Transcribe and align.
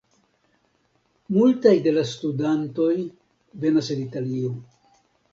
Multaj 1.35 1.73
de 1.87 1.93
la 1.97 2.03
studantoj 2.11 2.87
venas 3.65 3.91
el 3.97 4.01
Italio. 4.05 4.51